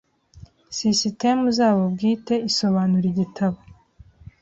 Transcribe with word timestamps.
sisitemu 0.77 1.45
zabo 1.57 1.83
bwite 1.93 2.35
isobanura 2.49 3.05
igitabo 3.13 3.59